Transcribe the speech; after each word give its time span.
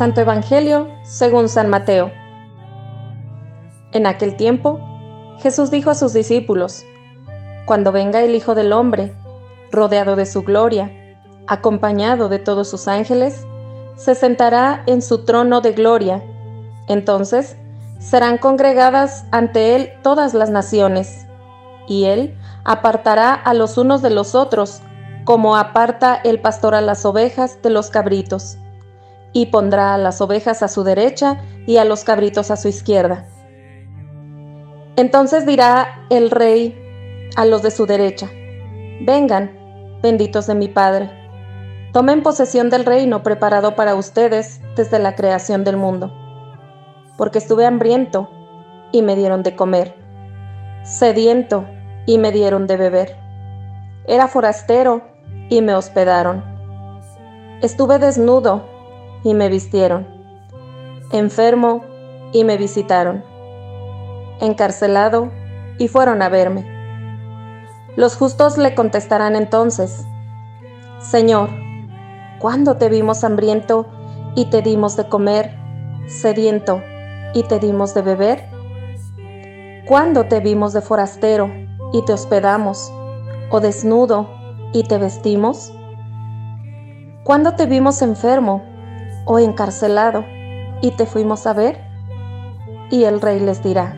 Santo 0.00 0.22
Evangelio 0.22 0.88
según 1.02 1.50
San 1.50 1.68
Mateo. 1.68 2.10
En 3.92 4.06
aquel 4.06 4.34
tiempo, 4.34 4.80
Jesús 5.42 5.70
dijo 5.70 5.90
a 5.90 5.94
sus 5.94 6.14
discípulos, 6.14 6.86
Cuando 7.66 7.92
venga 7.92 8.22
el 8.22 8.34
Hijo 8.34 8.54
del 8.54 8.72
Hombre, 8.72 9.12
rodeado 9.70 10.16
de 10.16 10.24
su 10.24 10.40
gloria, 10.40 10.90
acompañado 11.46 12.30
de 12.30 12.38
todos 12.38 12.70
sus 12.70 12.88
ángeles, 12.88 13.44
se 13.96 14.14
sentará 14.14 14.84
en 14.86 15.02
su 15.02 15.26
trono 15.26 15.60
de 15.60 15.72
gloria. 15.72 16.24
Entonces 16.88 17.58
serán 17.98 18.38
congregadas 18.38 19.26
ante 19.32 19.76
él 19.76 19.92
todas 20.02 20.32
las 20.32 20.48
naciones, 20.48 21.26
y 21.86 22.06
él 22.06 22.38
apartará 22.64 23.34
a 23.34 23.52
los 23.52 23.76
unos 23.76 24.00
de 24.00 24.08
los 24.08 24.34
otros, 24.34 24.80
como 25.26 25.58
aparta 25.58 26.14
el 26.14 26.40
pastor 26.40 26.74
a 26.74 26.80
las 26.80 27.04
ovejas 27.04 27.60
de 27.60 27.68
los 27.68 27.90
cabritos 27.90 28.56
y 29.32 29.46
pondrá 29.46 29.94
a 29.94 29.98
las 29.98 30.20
ovejas 30.20 30.62
a 30.62 30.68
su 30.68 30.82
derecha 30.84 31.40
y 31.66 31.76
a 31.76 31.84
los 31.84 32.04
cabritos 32.04 32.50
a 32.50 32.56
su 32.56 32.68
izquierda. 32.68 33.26
Entonces 34.96 35.46
dirá 35.46 36.06
el 36.10 36.30
rey 36.30 36.76
a 37.36 37.44
los 37.44 37.62
de 37.62 37.70
su 37.70 37.86
derecha, 37.86 38.28
vengan, 39.02 39.50
benditos 40.02 40.46
de 40.46 40.54
mi 40.54 40.68
Padre, 40.68 41.10
tomen 41.92 42.22
posesión 42.22 42.70
del 42.70 42.84
reino 42.84 43.22
preparado 43.22 43.76
para 43.76 43.94
ustedes 43.94 44.60
desde 44.76 44.98
la 44.98 45.14
creación 45.14 45.64
del 45.64 45.76
mundo, 45.76 46.12
porque 47.16 47.38
estuve 47.38 47.66
hambriento 47.66 48.28
y 48.92 49.02
me 49.02 49.14
dieron 49.14 49.42
de 49.42 49.54
comer, 49.54 49.94
sediento 50.82 51.64
y 52.04 52.18
me 52.18 52.32
dieron 52.32 52.66
de 52.66 52.76
beber, 52.76 53.16
era 54.06 54.26
forastero 54.26 55.02
y 55.48 55.62
me 55.62 55.74
hospedaron, 55.74 56.44
estuve 57.62 57.98
desnudo 57.98 58.79
y 59.24 59.34
me 59.34 59.48
vistieron, 59.48 60.06
enfermo 61.12 61.84
y 62.32 62.44
me 62.44 62.56
visitaron, 62.56 63.24
encarcelado 64.40 65.30
y 65.78 65.88
fueron 65.88 66.22
a 66.22 66.28
verme. 66.28 66.64
Los 67.96 68.16
justos 68.16 68.56
le 68.56 68.74
contestarán 68.74 69.36
entonces, 69.36 70.06
Señor, 71.00 71.50
¿cuándo 72.38 72.76
te 72.76 72.88
vimos 72.88 73.24
hambriento 73.24 73.86
y 74.36 74.46
te 74.46 74.62
dimos 74.62 74.96
de 74.96 75.08
comer, 75.08 75.56
sediento 76.06 76.82
y 77.34 77.42
te 77.42 77.58
dimos 77.58 77.94
de 77.94 78.02
beber? 78.02 78.44
¿Cuándo 79.86 80.26
te 80.26 80.40
vimos 80.40 80.72
de 80.72 80.80
forastero 80.82 81.50
y 81.92 82.04
te 82.04 82.12
hospedamos, 82.12 82.92
o 83.50 83.60
desnudo 83.60 84.30
y 84.72 84.84
te 84.84 84.98
vestimos? 84.98 85.72
¿Cuándo 87.24 87.54
te 87.56 87.66
vimos 87.66 88.00
enfermo 88.02 88.62
o 89.24 89.38
encarcelado 89.38 90.24
y 90.82 90.92
te 90.92 91.06
fuimos 91.06 91.46
a 91.46 91.52
ver? 91.52 91.80
Y 92.90 93.04
el 93.04 93.20
rey 93.20 93.40
les 93.40 93.62
dirá, 93.62 93.96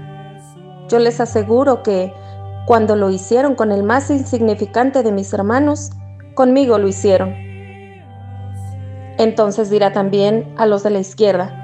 yo 0.88 0.98
les 0.98 1.20
aseguro 1.20 1.82
que 1.82 2.12
cuando 2.66 2.96
lo 2.96 3.10
hicieron 3.10 3.54
con 3.54 3.72
el 3.72 3.82
más 3.82 4.10
insignificante 4.10 5.02
de 5.02 5.12
mis 5.12 5.32
hermanos, 5.32 5.90
conmigo 6.34 6.78
lo 6.78 6.88
hicieron. 6.88 7.34
Entonces 9.18 9.70
dirá 9.70 9.92
también 9.92 10.54
a 10.56 10.66
los 10.66 10.82
de 10.82 10.90
la 10.90 10.98
izquierda, 10.98 11.62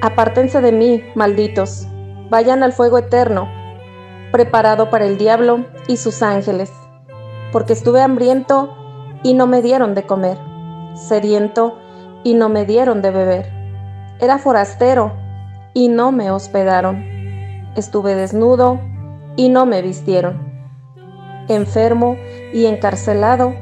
Apártense 0.00 0.60
de 0.60 0.70
mí, 0.70 1.02
malditos, 1.16 1.88
vayan 2.30 2.62
al 2.62 2.72
fuego 2.72 2.98
eterno, 2.98 3.48
preparado 4.30 4.90
para 4.90 5.06
el 5.06 5.18
diablo 5.18 5.64
y 5.88 5.96
sus 5.96 6.22
ángeles, 6.22 6.70
porque 7.50 7.72
estuve 7.72 8.00
hambriento 8.00 8.76
y 9.24 9.34
no 9.34 9.48
me 9.48 9.60
dieron 9.60 9.96
de 9.96 10.04
comer, 10.04 10.38
sediento 10.94 11.76
y 12.24 12.34
no 12.34 12.48
me 12.48 12.64
dieron 12.64 13.02
de 13.02 13.10
beber. 13.10 13.52
Era 14.20 14.38
forastero 14.38 15.12
y 15.74 15.88
no 15.88 16.12
me 16.12 16.30
hospedaron. 16.30 17.04
Estuve 17.76 18.14
desnudo 18.14 18.80
y 19.36 19.48
no 19.48 19.66
me 19.66 19.82
vistieron. 19.82 20.48
Enfermo 21.48 22.16
y 22.52 22.66
encarcelado 22.66 23.54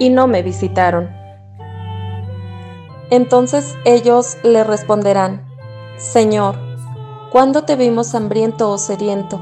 y 0.00 0.10
no 0.10 0.26
me 0.26 0.42
visitaron. 0.42 1.10
Entonces 3.10 3.76
ellos 3.84 4.38
le 4.42 4.64
responderán, 4.64 5.44
Señor, 5.96 6.56
¿cuándo 7.30 7.62
te 7.62 7.76
vimos 7.76 8.14
hambriento 8.14 8.70
o 8.70 8.78
sediento, 8.78 9.40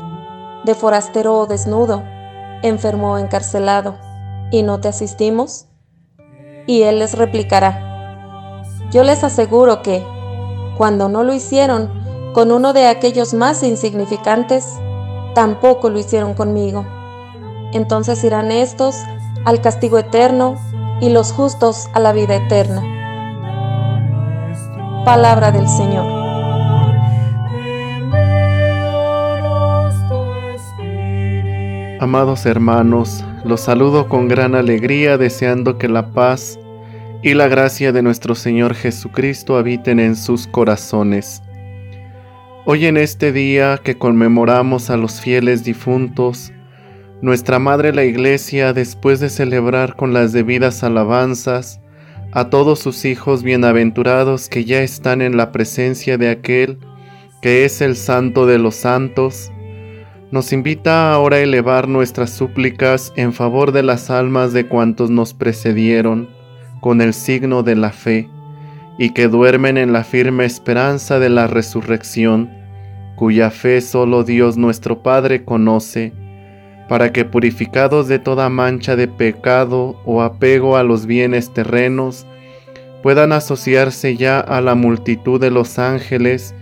de 0.65 0.75
forastero 0.75 1.35
o 1.35 1.47
desnudo, 1.47 2.03
enfermo 2.63 3.13
o 3.13 3.19
encarcelado, 3.19 3.97
y 4.51 4.63
no 4.63 4.81
te 4.81 4.89
asistimos? 4.89 5.67
Y 6.67 6.83
él 6.83 6.99
les 6.99 7.17
replicará, 7.17 7.88
yo 8.91 9.05
les 9.05 9.23
aseguro 9.25 9.83
que, 9.83 10.05
cuando 10.77 11.09
no 11.09 11.25
lo 11.25 11.35
hicieron 11.35 11.91
con 12.33 12.53
uno 12.53 12.73
de 12.73 12.87
aquellos 12.87 13.35
más 13.35 13.63
insignificantes, 13.63 14.79
tampoco 15.35 15.91
lo 15.91 15.99
hicieron 15.99 16.35
conmigo. 16.35 16.87
Entonces 17.73 18.23
irán 18.25 18.51
estos 18.51 18.97
al 19.45 19.61
castigo 19.61 19.99
eterno 19.99 20.57
y 21.01 21.11
los 21.11 21.33
justos 21.33 21.89
a 21.93 22.01
la 22.01 22.13
vida 22.13 22.37
eterna. 22.37 22.83
Palabra 25.05 25.53
del 25.53 25.69
Señor. 25.69 26.07
Amados 32.01 32.47
hermanos, 32.47 33.25
los 33.45 33.61
saludo 33.61 34.09
con 34.09 34.29
gran 34.29 34.55
alegría 34.55 35.19
deseando 35.19 35.79
que 35.79 35.89
la 35.89 36.11
paz 36.13 36.59
y 37.23 37.35
la 37.35 37.49
gracia 37.49 37.91
de 37.93 38.03
nuestro 38.03 38.35
Señor 38.35 38.75
Jesucristo 38.75 39.57
habiten 39.57 39.99
en 39.99 40.15
sus 40.15 40.47
corazones. 40.47 41.43
Hoy 42.65 42.87
en 42.87 42.97
este 42.97 43.33
día 43.33 43.81
que 43.83 43.99
conmemoramos 43.99 44.91
a 44.91 44.97
los 44.97 45.21
fieles 45.21 45.65
difuntos, 45.65 46.53
nuestra 47.21 47.59
Madre 47.59 47.93
la 47.93 48.05
Iglesia, 48.05 48.73
después 48.73 49.19
de 49.19 49.31
celebrar 49.31 49.97
con 49.97 50.13
las 50.13 50.33
debidas 50.33 50.85
alabanzas 50.85 51.81
a 52.31 52.51
todos 52.51 52.79
sus 52.79 53.05
hijos 53.05 53.43
bienaventurados 53.43 54.49
que 54.49 54.65
ya 54.65 54.83
están 54.83 55.21
en 55.21 55.37
la 55.37 55.51
presencia 55.51 56.19
de 56.19 56.29
aquel 56.29 56.79
que 57.43 57.65
es 57.65 57.81
el 57.81 57.97
Santo 57.97 58.47
de 58.47 58.59
los 58.59 58.77
Santos, 58.77 59.51
nos 60.31 60.53
invita 60.53 61.13
ahora 61.13 61.37
a 61.39 61.41
elevar 61.41 61.89
nuestras 61.89 62.31
súplicas 62.31 63.13
en 63.17 63.33
favor 63.33 63.73
de 63.73 63.83
las 63.83 64.11
almas 64.11 64.53
de 64.53 64.67
cuantos 64.67 65.11
nos 65.11 65.35
precedieron 65.35 66.38
con 66.81 67.01
el 67.01 67.15
signo 67.15 67.63
de 67.63 67.77
la 67.77 67.91
fe, 67.91 68.29
y 68.99 69.11
que 69.11 69.29
duermen 69.29 69.79
en 69.79 69.93
la 69.93 70.05
firme 70.05 70.45
esperanza 70.45 71.19
de 71.19 71.29
la 71.29 71.47
resurrección, 71.47 72.51
cuya 73.17 73.51
fe 73.51 73.81
solo 73.81 74.25
Dios 74.25 74.57
nuestro 74.57 75.03
Padre 75.03 75.45
conoce, 75.45 76.13
para 76.89 77.13
que 77.13 77.25
purificados 77.25 78.09
de 78.09 78.19
toda 78.19 78.49
mancha 78.49 78.97
de 78.97 79.09
pecado 79.09 80.01
o 80.05 80.23
apego 80.23 80.77
a 80.77 80.83
los 80.83 81.07
bienes 81.07 81.53
terrenos, 81.53 82.27
puedan 83.03 83.33
asociarse 83.33 84.17
ya 84.17 84.41
a 84.41 84.61
la 84.61 84.75
multitud 84.75 85.41
de 85.41 85.51
los 85.51 85.79
ángeles 85.79 86.55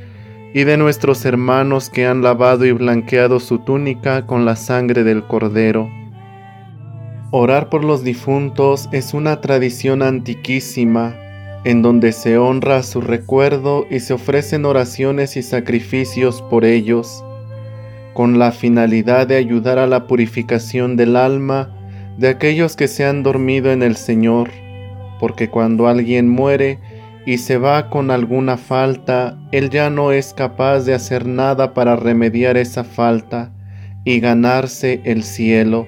y 0.52 0.64
de 0.64 0.76
nuestros 0.76 1.24
hermanos 1.24 1.90
que 1.90 2.06
han 2.06 2.22
lavado 2.22 2.64
y 2.64 2.72
blanqueado 2.72 3.40
su 3.40 3.58
túnica 3.58 4.26
con 4.26 4.44
la 4.44 4.56
sangre 4.56 5.04
del 5.04 5.22
Cordero 5.26 5.88
Orar 7.38 7.68
por 7.68 7.84
los 7.84 8.02
difuntos 8.02 8.88
es 8.92 9.12
una 9.12 9.42
tradición 9.42 10.00
antiquísima 10.00 11.14
en 11.64 11.82
donde 11.82 12.12
se 12.12 12.38
honra 12.38 12.82
su 12.82 13.02
recuerdo 13.02 13.86
y 13.90 14.00
se 14.00 14.14
ofrecen 14.14 14.64
oraciones 14.64 15.36
y 15.36 15.42
sacrificios 15.42 16.40
por 16.40 16.64
ellos, 16.64 17.22
con 18.14 18.38
la 18.38 18.52
finalidad 18.52 19.26
de 19.26 19.36
ayudar 19.36 19.78
a 19.78 19.86
la 19.86 20.06
purificación 20.06 20.96
del 20.96 21.14
alma 21.14 21.76
de 22.16 22.28
aquellos 22.28 22.74
que 22.74 22.88
se 22.88 23.04
han 23.04 23.22
dormido 23.22 23.70
en 23.70 23.82
el 23.82 23.96
Señor, 23.96 24.48
porque 25.20 25.50
cuando 25.50 25.88
alguien 25.88 26.30
muere 26.30 26.78
y 27.26 27.36
se 27.36 27.58
va 27.58 27.90
con 27.90 28.10
alguna 28.10 28.56
falta, 28.56 29.38
Él 29.52 29.68
ya 29.68 29.90
no 29.90 30.10
es 30.10 30.32
capaz 30.32 30.86
de 30.86 30.94
hacer 30.94 31.26
nada 31.26 31.74
para 31.74 31.96
remediar 31.96 32.56
esa 32.56 32.82
falta 32.82 33.52
y 34.06 34.20
ganarse 34.20 35.02
el 35.04 35.22
cielo 35.22 35.86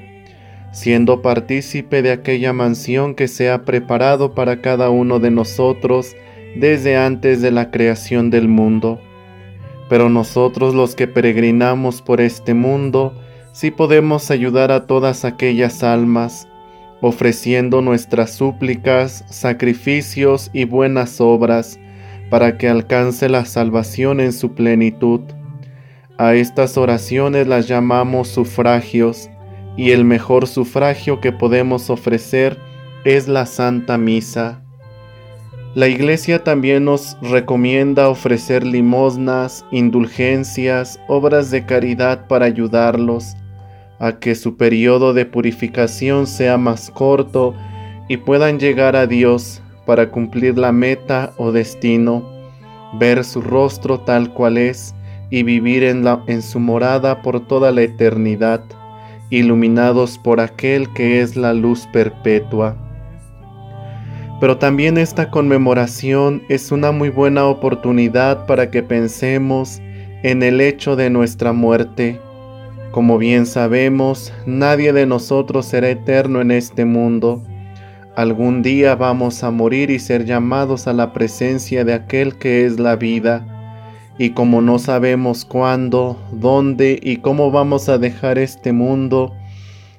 siendo 0.73 1.23
partícipe 1.23 2.03
de 2.03 2.13
aquella 2.13 2.53
mansión 2.53 3.15
que 3.15 3.29
se 3.29 3.51
ha 3.51 3.65
preparado 3.65 4.35
para 4.35 4.61
cada 4.61 4.91
uno 4.91 5.19
de 5.19 5.31
nosotros 5.31 6.15
desde 6.57 6.97
antes 6.97 7.41
de 7.43 7.51
la 7.51 7.71
creación 7.71 8.31
del 8.31 8.49
mundo. 8.49 9.01
Pero 9.89 10.09
nosotros 10.09 10.75
los 10.75 10.95
que 10.95 11.07
peregrinamos 11.09 12.03
por 12.03 12.21
este 12.21 12.55
mundo, 12.55 13.15
sí 13.53 13.71
podemos 13.71 14.31
ayudar 14.31 14.71
a 14.71 14.87
todas 14.87 15.25
aquellas 15.25 15.83
almas, 15.83 16.47
ofreciendo 17.01 17.81
nuestras 17.81 18.33
súplicas, 18.33 19.25
sacrificios 19.31 20.51
y 20.53 20.65
buenas 20.65 21.21
obras, 21.21 21.79
para 22.29 22.59
que 22.59 22.69
alcance 22.69 23.29
la 23.29 23.47
salvación 23.47 24.21
en 24.21 24.33
su 24.35 24.53
plenitud. 24.53 25.21
A 26.19 26.35
estas 26.35 26.77
oraciones 26.77 27.47
las 27.47 27.69
llamamos 27.69 28.29
sufragios, 28.29 29.31
y 29.79 29.93
el 29.93 30.05
mejor 30.05 30.49
sufragio 30.49 31.21
que 31.21 31.31
podemos 31.31 31.89
ofrecer 31.89 32.59
es 33.05 33.29
la 33.29 33.47
Santa 33.47 33.97
Misa. 33.97 34.61
La 35.77 35.87
Iglesia 35.87 36.43
también 36.43 36.85
nos 36.85 37.17
recomienda 37.23 38.09
ofrecer 38.09 38.67
limosnas, 38.67 39.65
indulgencias, 39.71 40.99
obras 41.07 41.53
de 41.53 41.65
caridad 41.65 42.27
para 42.27 42.47
ayudarlos 42.47 43.37
a 44.01 44.19
que 44.19 44.35
su 44.35 44.57
periodo 44.57 45.15
de 45.15 45.27
purificación 45.27 46.27
sea 46.27 46.59
más 46.59 46.91
corto 46.91 47.55
y 48.09 48.17
puedan 48.17 48.59
llegar 48.59 48.97
a 48.97 49.07
Dios 49.07 49.63
para 49.87 50.11
cumplir 50.11 50.59
la 50.59 50.73
meta 50.73 51.33
o 51.37 51.53
destino, 51.53 52.29
ver 52.99 53.23
su 53.23 53.41
rostro 53.41 54.01
tal 54.01 54.35
cual 54.35 54.59
es 54.59 54.93
y 55.31 55.45
vivir 55.45 55.85
en, 55.85 56.03
la, 56.03 56.25
en 56.27 56.43
su 56.43 56.59
morada 56.59 57.23
por 57.23 57.47
toda 57.47 57.71
la 57.71 57.83
eternidad, 57.83 58.61
iluminados 59.31 60.19
por 60.19 60.41
aquel 60.41 60.93
que 60.95 61.21
es 61.21 61.37
la 61.37 61.53
luz 61.55 61.89
perpetua. 61.93 62.77
Pero 64.41 64.59
también 64.59 64.99
esta 64.99 65.31
conmemoración 65.31 66.43
es 66.49 66.71
una 66.71 66.93
muy 66.93 67.09
buena 67.09 67.47
oportunidad 67.47 68.47
para 68.47 68.71
que 68.71 68.83
pensemos 68.83 69.81
en 70.23 70.43
el 70.43 70.61
hecho 70.61 70.95
de 70.95 71.11
nuestra 71.11 71.53
muerte. 71.53 72.21
Como 72.93 73.19
bien 73.19 73.47
sabemos, 73.47 74.33
nadie 74.47 74.93
de 74.93 75.07
nosotros 75.07 75.67
será 75.67 75.91
eterno 75.91 76.41
en 76.41 76.53
este 76.53 76.85
mundo. 76.85 77.43
Algún 78.17 78.63
día 78.63 78.95
vamos 78.95 79.45
a 79.45 79.51
morir 79.51 79.91
y 79.91 79.99
ser 79.99 80.25
llamados 80.25 80.87
a 80.87 80.93
la 80.93 81.13
presencia 81.13 81.85
de 81.85 81.95
aquel 81.95 82.37
que 82.37 82.65
es 82.65 82.79
la 82.79 82.97
vida. 82.97 83.58
Y 84.19 84.31
como 84.31 84.61
no 84.61 84.79
sabemos 84.79 85.45
cuándo, 85.45 86.19
dónde 86.33 86.99
y 87.01 87.19
cómo 87.19 87.51
vamos 87.51 87.89
a 87.89 87.99
dejar 87.99 88.39
este 88.39 88.73
mundo, 88.73 89.33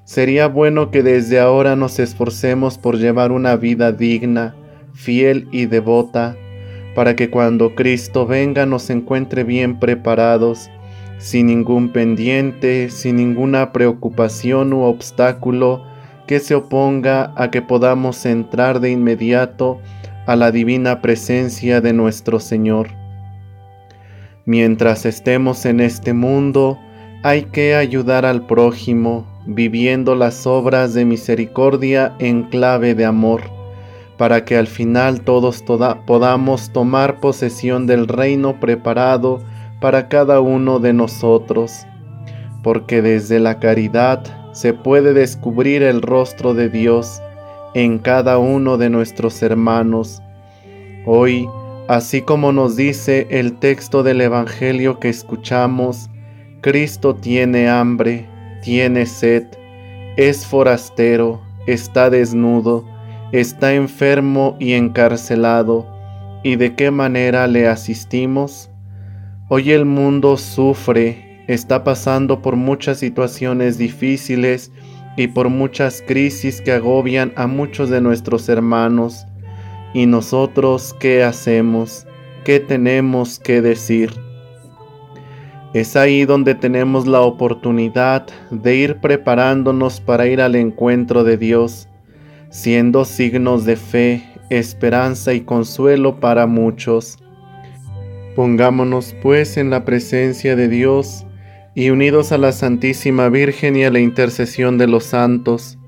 Sería 0.10 0.48
bueno 0.48 0.90
que 0.90 1.04
desde 1.04 1.40
ahora 1.40 1.76
nos 1.76 2.00
esforcemos 2.00 2.80
por 2.80 2.98
llevar 2.98 3.32
una 3.32 3.56
vida 3.58 3.92
digna, 3.92 4.56
fiel 4.96 5.48
y 5.52 5.68
devota, 5.68 6.36
para 6.96 7.16
que 7.16 7.30
cuando 7.30 7.76
Cristo 7.76 8.26
venga 8.26 8.66
nos 8.66 8.90
encuentre 8.90 9.44
bien 9.44 9.78
preparados, 9.78 10.72
sin 11.20 11.46
ningún 11.46 11.90
pendiente, 11.90 12.90
sin 12.90 13.18
ninguna 13.18 13.72
preocupación 13.72 14.74
u 14.74 14.82
obstáculo 14.82 15.84
que 16.26 16.40
se 16.40 16.56
oponga 16.56 17.32
a 17.36 17.52
que 17.52 17.62
podamos 17.62 18.26
entrar 18.26 18.80
de 18.80 18.90
inmediato 18.90 19.80
a 20.26 20.36
la 20.36 20.52
divina 20.52 21.04
presencia 21.04 21.82
de 21.82 21.94
nuestro 21.94 22.40
Señor. 22.40 22.99
Mientras 24.50 25.06
estemos 25.06 25.68
en 25.68 25.80
este 25.80 26.12
mundo, 26.12 26.80
hay 27.22 27.44
que 27.44 27.76
ayudar 27.76 28.26
al 28.26 28.48
prójimo, 28.48 29.28
viviendo 29.46 30.16
las 30.16 30.48
obras 30.48 30.96
de 30.96 31.06
misericordia 31.06 32.16
en 32.18 32.42
clave 32.50 32.96
de 32.96 33.06
amor, 33.06 33.44
para 34.18 34.46
que 34.46 34.58
al 34.58 34.66
final 34.66 35.22
todos 35.22 35.64
podamos 36.08 36.74
tomar 36.74 37.20
posesión 37.20 37.86
del 37.86 38.08
reino 38.08 38.60
preparado 38.60 39.40
para 39.80 40.10
cada 40.10 40.42
uno 40.42 40.80
de 40.80 40.94
nosotros, 40.94 41.86
porque 42.64 43.04
desde 43.04 43.40
la 43.40 43.60
caridad 43.60 44.24
se 44.54 44.74
puede 44.74 45.14
descubrir 45.14 45.84
el 45.84 46.02
rostro 46.02 46.56
de 46.56 46.70
Dios 46.70 47.22
en 47.76 48.00
cada 48.00 48.40
uno 48.40 48.80
de 48.80 48.90
nuestros 48.90 49.44
hermanos. 49.44 50.24
Hoy, 51.06 51.48
así 51.90 52.22
como 52.22 52.54
nos 52.54 52.78
dice 52.78 53.28
el 53.30 53.60
texto 53.60 54.02
del 54.04 54.22
Evangelio 54.22 55.02
que 55.02 55.10
escuchamos, 55.10 56.10
Cristo 56.62 57.16
tiene 57.16 57.68
hambre 57.68 58.26
tiene 58.62 59.06
sed, 59.06 59.46
es 60.18 60.46
forastero, 60.46 61.42
está 61.68 62.10
desnudo, 62.10 62.86
está 63.32 63.74
enfermo 63.74 64.56
y 64.60 64.74
encarcelado, 64.74 65.88
¿y 66.44 66.56
de 66.56 66.76
qué 66.76 66.92
manera 66.92 67.48
le 67.48 67.68
asistimos? 67.68 68.70
Hoy 69.48 69.72
el 69.72 69.86
mundo 69.86 70.38
sufre, 70.38 71.44
está 71.48 71.84
pasando 71.84 72.42
por 72.42 72.56
muchas 72.56 73.00
situaciones 73.00 73.78
difíciles 73.78 74.72
y 75.18 75.28
por 75.28 75.50
muchas 75.50 76.04
crisis 76.06 76.62
que 76.62 76.72
agobian 76.74 77.34
a 77.36 77.48
muchos 77.48 77.90
de 77.90 78.02
nuestros 78.02 78.48
hermanos. 78.50 79.26
¿Y 79.94 80.06
nosotros 80.06 80.96
qué 81.00 81.24
hacemos? 81.24 82.06
¿Qué 82.46 82.60
tenemos 82.60 83.40
que 83.40 83.62
decir? 83.62 84.12
Es 85.74 85.96
ahí 85.96 86.26
donde 86.26 86.54
tenemos 86.54 87.08
la 87.08 87.22
oportunidad 87.22 88.28
de 88.52 88.76
ir 88.76 89.00
preparándonos 89.00 90.00
para 90.00 90.28
ir 90.28 90.42
al 90.42 90.56
encuentro 90.56 91.24
de 91.24 91.38
Dios, 91.38 91.88
siendo 92.50 93.04
signos 93.04 93.66
de 93.66 93.76
fe, 93.76 94.24
esperanza 94.52 95.34
y 95.34 95.42
consuelo 95.42 96.20
para 96.20 96.46
muchos. 96.46 97.18
Pongámonos 98.36 99.16
pues 99.24 99.58
en 99.58 99.72
la 99.72 99.86
presencia 99.86 100.56
de 100.56 100.68
Dios 100.68 101.26
y 101.74 101.90
unidos 101.90 102.32
a 102.32 102.38
la 102.38 102.52
Santísima 102.52 103.30
Virgen 103.30 103.76
y 103.76 103.86
a 103.86 103.92
la 103.92 104.00
intercesión 104.00 104.78
de 104.78 104.88
los 104.88 105.06
santos, 105.06 105.79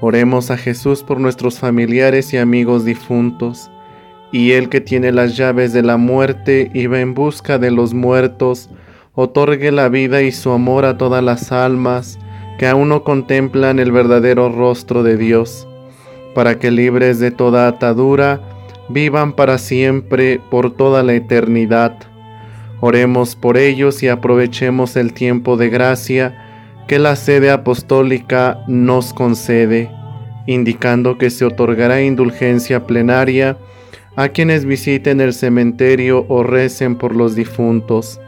oremos 0.00 0.50
a 0.50 0.56
Jesús 0.56 1.02
por 1.02 1.20
nuestros 1.20 1.58
familiares 1.58 2.32
y 2.32 2.36
amigos 2.36 2.84
difuntos, 2.84 3.70
y 4.30 4.52
Él 4.52 4.68
que 4.68 4.80
tiene 4.80 5.12
las 5.12 5.36
llaves 5.36 5.72
de 5.72 5.82
la 5.82 5.96
muerte 5.96 6.70
y 6.74 6.86
va 6.86 7.00
en 7.00 7.14
busca 7.14 7.58
de 7.58 7.70
los 7.70 7.94
muertos, 7.94 8.70
otorgue 9.14 9.72
la 9.72 9.88
vida 9.88 10.22
y 10.22 10.32
su 10.32 10.50
amor 10.50 10.84
a 10.84 10.98
todas 10.98 11.24
las 11.24 11.50
almas 11.50 12.18
que 12.58 12.66
aún 12.66 12.88
no 12.88 13.04
contemplan 13.04 13.78
el 13.78 13.92
verdadero 13.92 14.50
rostro 14.50 15.02
de 15.02 15.16
Dios, 15.16 15.66
para 16.34 16.58
que 16.58 16.70
libres 16.70 17.18
de 17.18 17.30
toda 17.30 17.68
atadura, 17.68 18.40
vivan 18.88 19.32
para 19.32 19.58
siempre 19.58 20.40
por 20.50 20.72
toda 20.74 21.02
la 21.02 21.14
eternidad. 21.14 21.96
Oremos 22.80 23.36
por 23.36 23.56
ellos 23.56 24.02
y 24.02 24.08
aprovechemos 24.08 24.96
el 24.96 25.12
tiempo 25.12 25.56
de 25.56 25.68
gracia 25.68 26.47
que 26.88 26.98
la 26.98 27.16
sede 27.16 27.50
apostólica 27.50 28.64
nos 28.66 29.12
concede, 29.12 29.90
indicando 30.46 31.18
que 31.18 31.28
se 31.28 31.44
otorgará 31.44 32.00
indulgencia 32.02 32.86
plenaria 32.86 33.58
a 34.16 34.30
quienes 34.30 34.64
visiten 34.64 35.20
el 35.20 35.34
cementerio 35.34 36.24
o 36.28 36.42
recen 36.42 36.96
por 36.96 37.14
los 37.14 37.34
difuntos 37.34 38.18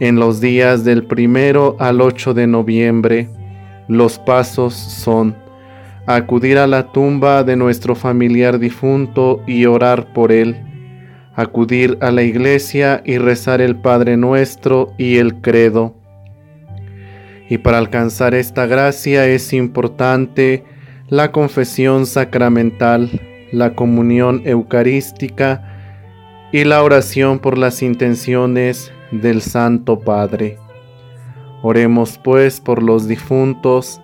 en 0.00 0.16
los 0.16 0.40
días 0.40 0.84
del 0.84 1.04
primero 1.04 1.76
al 1.78 2.00
8 2.00 2.32
de 2.32 2.46
noviembre. 2.46 3.28
Los 3.88 4.18
pasos 4.18 4.72
son 4.74 5.36
acudir 6.06 6.56
a 6.56 6.66
la 6.66 6.90
tumba 6.90 7.44
de 7.44 7.56
nuestro 7.56 7.94
familiar 7.94 8.58
difunto 8.58 9.42
y 9.46 9.66
orar 9.66 10.14
por 10.14 10.32
él, 10.32 10.56
acudir 11.34 11.98
a 12.00 12.10
la 12.10 12.22
iglesia 12.22 13.02
y 13.04 13.18
rezar 13.18 13.60
el 13.60 13.76
Padre 13.76 14.16
Nuestro 14.16 14.94
y 14.96 15.18
el 15.18 15.42
Credo. 15.42 15.97
Y 17.48 17.58
para 17.58 17.78
alcanzar 17.78 18.34
esta 18.34 18.66
gracia 18.66 19.26
es 19.26 19.52
importante 19.52 20.64
la 21.08 21.32
confesión 21.32 22.06
sacramental, 22.06 23.10
la 23.52 23.74
comunión 23.74 24.42
eucarística 24.44 25.78
y 26.52 26.64
la 26.64 26.82
oración 26.82 27.38
por 27.38 27.56
las 27.56 27.82
intenciones 27.82 28.92
del 29.10 29.40
Santo 29.40 30.00
Padre. 30.00 30.58
Oremos 31.62 32.18
pues 32.22 32.60
por 32.60 32.82
los 32.82 33.08
difuntos 33.08 34.00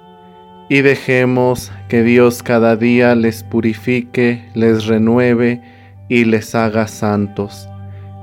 y 0.69 0.81
dejemos 0.81 1.71
que 1.89 2.03
Dios 2.03 2.43
cada 2.43 2.77
día 2.77 3.15
les 3.15 3.43
purifique, 3.43 4.49
les 4.55 4.87
renueve 4.87 5.61
y 6.09 6.25
les 6.25 6.55
haga 6.55 6.89
santos. 6.89 7.69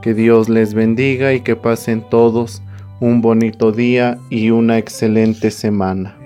Que 0.02 0.16
Dios 0.16 0.50
les 0.50 0.74
bendiga 0.74 1.34
y 1.34 1.42
que 1.42 1.56
pasen 1.56 2.02
todos 2.10 2.64
un 3.02 3.20
bonito 3.20 3.72
día 3.72 4.20
y 4.30 4.52
una 4.52 4.78
excelente 4.78 5.50
semana. 5.50 6.21